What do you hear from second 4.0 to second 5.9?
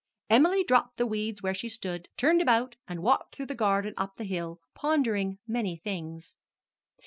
up the hill, pondering many